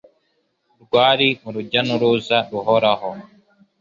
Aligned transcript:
Rwari 0.83 1.29
urujya 1.47 1.79
n'uruza 1.87 2.37
ruhoraho, 2.51 3.09